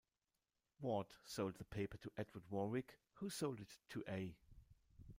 [0.79, 4.35] Ward sold the paper to Edward Warwick who sold it to A.